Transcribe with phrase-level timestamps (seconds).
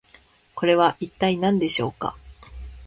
[0.55, 2.17] これは一体何でしょうか？